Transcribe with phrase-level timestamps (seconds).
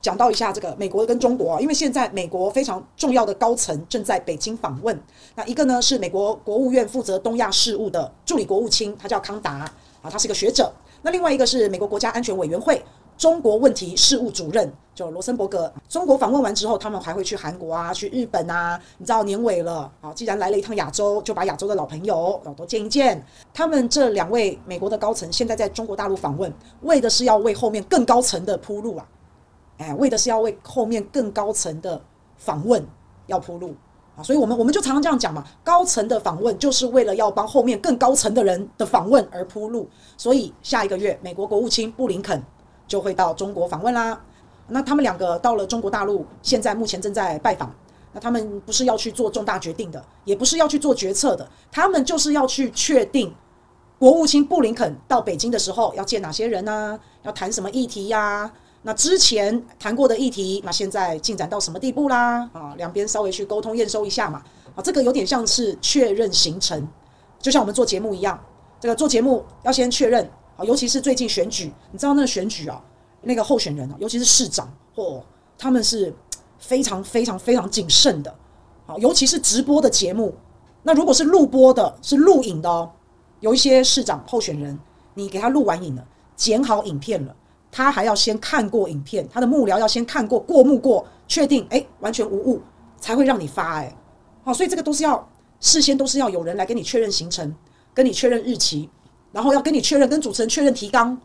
[0.00, 4.98] 讲到一下这个美国跟中国啊，因为现在美国非常重要的高层正在北京访问。
[5.34, 9.68] 那一个呢是美国国务院负责东亚事务的助理国务卿，他叫康达
[10.00, 10.72] 啊，他是一个学者。
[11.02, 12.82] 那另外一个是美国国家安全委员会
[13.16, 15.72] 中国问题事务主任，就罗森伯格。
[15.88, 18.80] 中国访问完之后，他们还会去韩国啊，去日本啊。
[18.98, 23.24] 你知道年尾了，啊，既然来了一趟亚洲，就把亚洲的老朋友都见一见。
[23.52, 26.52] 他们这两位美国的高层现在在中国大陆访问，
[26.82, 29.04] 为的是要为后面更高层的铺路啊。
[29.78, 32.00] 哎，为的是要为后面更高层的
[32.36, 32.84] 访问
[33.26, 33.74] 要铺路
[34.16, 39.88] 啊，所以我们我们就常常这样讲嘛，高层的访问就是为了要帮后面更高层的人的访问而铺路。
[40.16, 42.42] 所以下一个月，美国国务卿布林肯
[42.86, 44.20] 就会到中国访问啦。
[44.66, 47.72] 那他们两个到了中国大陆，现在目前正在拜访。
[48.12, 53.32] 那他们不是要去做重大决定的，也不是要去做决策的，他们就是要去确定
[53.98, 56.98] 国务卿布林肯到北京的时候要见哪些人呢？
[57.22, 58.50] 要谈什么议题呀？
[58.82, 62.48] 那之前谈过的议题，那现在进展到什么地步啦？
[62.52, 64.42] 啊，两边稍微去沟通验收一下嘛。
[64.74, 66.86] 啊，这个有点像是确认行程，
[67.40, 68.38] 就像我们做节目一样。
[68.80, 70.24] 这个做节目要先确认
[70.56, 72.80] 啊，尤其是最近选举，你知道那个选举啊，
[73.22, 75.22] 那个候选人啊，尤其是市长，哦，
[75.58, 76.14] 他们是
[76.58, 78.32] 非常非常非常谨慎的。
[78.86, 80.32] 啊，尤其是直播的节目，
[80.84, 82.88] 那如果是录播的，是录影的哦，
[83.40, 84.78] 有一些市长候选人，
[85.14, 87.34] 你给他录完影了，剪好影片了。
[87.70, 92.62] 他还要先看过影片，他的幕僚要先看过过目过，确定哎完全无误，
[92.98, 93.96] 才会让你发哎，
[94.42, 95.28] 好，所以这个都是要
[95.60, 97.54] 事先都是要有人来跟你确认行程，
[97.92, 98.88] 跟你确认日期，
[99.32, 101.16] 然后要跟你确认跟主持人确认提纲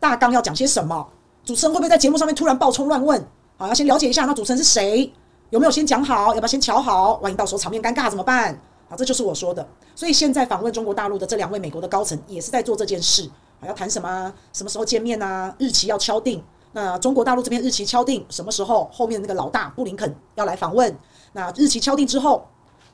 [0.00, 1.08] 大纲要讲些什么，
[1.44, 3.24] 主持人会不会在节目上面突然爆冲乱问？
[3.56, 5.12] 好，要先了解一下那主持人是谁，
[5.50, 8.60] 有没有先讲好，要不要先瞧好，万一到时候场面尴尬怎么办？
[8.88, 9.66] 好，这就是我说的。
[9.94, 13.30] 所以现在访问中国大陆的这两位美国的高层也是在做这件事。
[13.66, 14.32] 要谈什么？
[14.52, 15.54] 什么时候见面啊？
[15.58, 16.42] 日期要敲定。
[16.72, 18.88] 那中国大陆这边日期敲定，什么时候？
[18.92, 20.96] 后面那个老大布林肯要来访问。
[21.32, 22.46] 那日期敲定之后，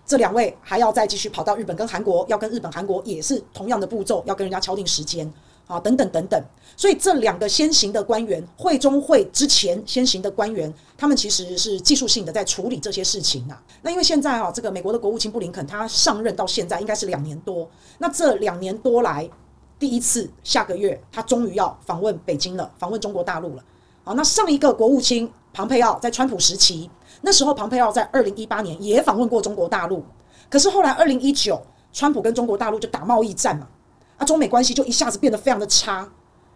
[0.04, 5.32] 这两位还要再继续跑到日本跟韩国，要跟日本、韩国也是同样的步骤，要跟人家敲定时间
[5.68, 6.42] 啊，等等等等。
[6.76, 13.62] 所以这两个先行的官员，会中会之前先行的官员，他们其实是技术性的在处理这些事情啊。
[13.82, 19.30] 那因为现在啊，这个美国的国务卿布林肯他上任到现在应该是两年多，那这两年多来。
[19.78, 23.62] 第一次，下个月他终于要访问北京了，访问中国大陆了。
[24.02, 26.90] 好，那上一个国务卿庞佩奥在川普时期，
[27.20, 30.04] 那时候庞佩奥在二零一八年也访问过中国大陆，
[30.48, 31.60] 可是后来二零一九，
[31.92, 33.68] 川普跟中国大陆就打贸易战嘛，
[34.16, 36.08] 啊，中美关系就一下子变得非常的差。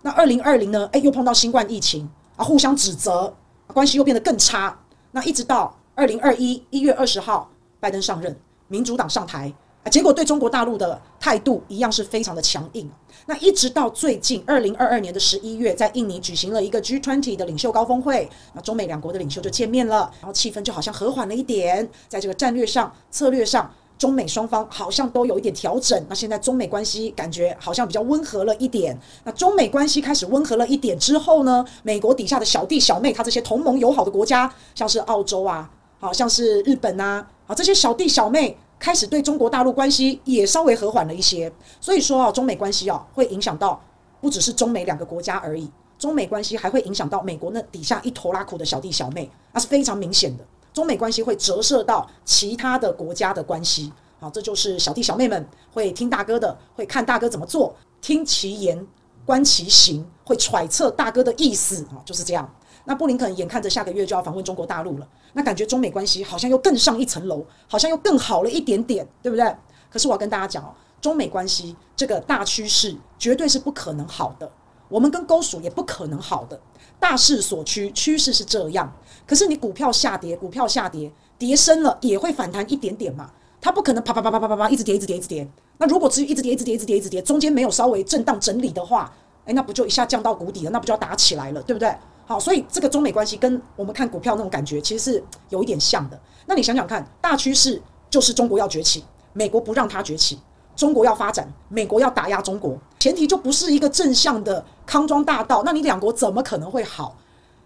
[0.03, 3.33] 那二零二零呢，诶，又碰到新冠疫情啊，互相指责，
[3.69, 4.77] 关系又变得更差。
[5.13, 9.53] 那一直到二零二一一月二十号，拜登上任，民主党上台。
[9.85, 12.89] 啊，结果对中国大陆的态度一样是非常的强硬。
[13.27, 21.89] 那一直到最近二零二二年的十一月，在印尼举行了一个 G20 的领袖高峰会，那中美两国的领袖就见面了，然后气氛就好像和缓了一点。
[22.09, 26.05] 在这个战略上、策略上，中美双方好像都有一点调整。
[26.09, 28.99] 那现在中美关系感觉好像比较温和了一点。
[29.23, 38.57] 那中美关系开始温和了一点之后呢，美国底下的小弟小妹，他这些同盟友好的国家，像是澳洲啊，好像是日本啊，啊这些小弟小妹。
[38.83, 41.51] 开始对中国大陆关系也稍微和缓了一些，
[41.81, 43.81] 所以说啊，中美关系啊会影响到
[44.21, 50.45] 不只是中美两个国家而已，中美关系还会影响到美国那底下一头拉苦的小弟小妹，那是非常明显的。
[50.73, 58.85] 中美关系会折射到其他的国家的关系，好，这就是小弟小妹们会听大哥的，会看大哥怎么做，听其言
[59.25, 62.53] 观其行，会揣测大哥的意思啊，就是这样。
[62.85, 69.55] 那布林肯眼看着下个月就要访问中国大陆了，那感觉中美关系好像又更上一层楼，好像又更好了一点点，对不对？
[69.91, 74.51] 可是我要跟大家讲哦，中美关系这个大趋势绝对是不可能好的，
[74.89, 76.61] 我们跟沟属也不可能好的。
[76.99, 78.93] 大势所趋，趋势是这样。
[79.27, 85.49] 可是你股票下跌，股票下跌，跌深了也会反弹一点点嘛，它不可能啪啪啪啪啪啪啪一直跌，一直跌，一直跌。
[85.79, 89.13] 那如果只有一直跌，一直跌，一直跌，一直跌，中间没有稍微震荡整理的话，
[89.47, 90.71] 诶，那不就一下降到谷底了？
[90.71, 91.93] 那不就要打起来了，对不对？
[92.25, 96.19] 好，所以这个中美关系跟我们看股票那种感觉其实是有一点像的。
[96.47, 100.37] 那你想想看，大趋势就是中国要崛起，美国不让它崛起；
[100.77, 102.79] 中国要发展，美国要打压中国。
[103.01, 107.17] 前提就不是一个正向的康庄大道，那你两国怎么可能会好？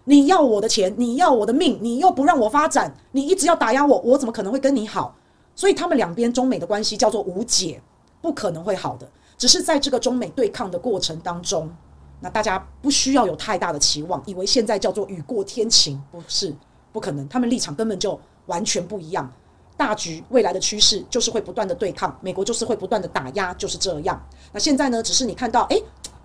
[0.05, 5.15] 你要我的钱，你要我的命，你又不让我发展，你一直要打压我，我怎么可能会跟你好？
[5.55, 7.81] 所以他们两边中美的关系叫做无解，
[8.21, 9.07] 不可能会好的。
[9.37, 11.69] 只是在这个中美对抗的过程当中。
[12.19, 16.55] 那大家不需要有太大的期望，以为现在叫做雨过天晴，不是，
[16.91, 19.31] 不可能，他们立场根本就完全不一样。
[19.75, 24.19] 大局未来的趋势就是会不断的对抗，美国就是会不断的打压，就是这样。
[24.51, 25.83] 那现在呢，只是你看到，诶，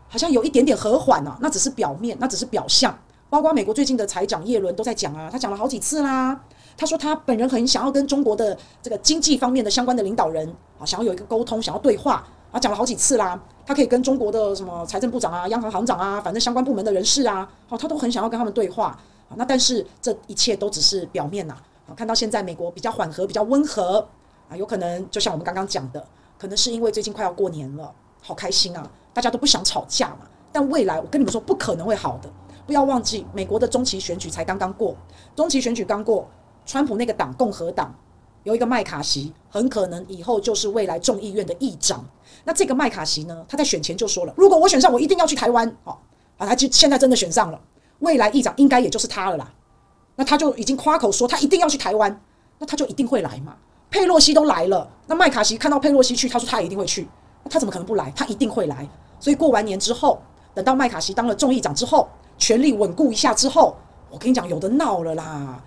[0.09, 2.99] 好像有一点点和缓啊，那只是表面，那只是表象，
[3.29, 6.41] 包括美国最近的财长叶伦都在讲啊，他讲了好几次啦。
[6.75, 10.49] 他说他本人很想要跟中国的这个经济方面的相关的领导人
[10.79, 13.41] 啊，想要有一个沟通，想要对话啊，讲了好几次啦。
[13.65, 18.89] 他可以跟中国的什么财政部长啊、央行行长啊，反正相关部门的人士啊，好，他都很想要跟他们对话
[19.29, 19.35] 啊。
[19.37, 21.57] 那但是这一切都只是表面呐。
[21.89, 24.07] 啊，看到现在美国比较缓和、比较温和
[24.49, 26.05] 啊，有可能就像我们刚刚讲的，
[26.39, 30.29] 可能是因为最近快要过年了，好开心啊，大家都不想吵架嘛。
[30.53, 32.31] 但未来我跟你们说，不可能会好的。
[32.67, 34.95] 不要忘记，美国的中期选举才刚刚过，
[35.35, 36.29] 中期选举刚过，
[36.67, 37.93] 川普那个党共和党
[38.45, 42.05] 有一个麦卡锡，很可能以后就是未来众议院的议长。
[42.45, 45.77] 那这个麦卡锡呢，他在选前就说了，如果我选上，我一定要去台湾。
[45.85, 46.03] 好，
[46.39, 47.61] 啊，他就现在真的选上了，
[48.01, 49.53] 未来议长应该也就是他了啦。
[50.17, 52.21] 那他就已经夸口说他一定要去台湾，
[52.59, 53.57] 那他就一定会来嘛。
[53.91, 57.09] 佩洛西都来了，那麦卡锡看到佩洛西去，他说他也一定会去，
[57.45, 58.13] 那他怎么可能不来？
[58.17, 58.89] 他一定会来。
[59.21, 60.21] 所以过完年之后，
[60.55, 62.09] 等到麦卡锡当了众议长之后。
[62.39, 63.77] 权力稳固一下之后，
[64.11, 65.63] 我跟你讲，有的闹了啦！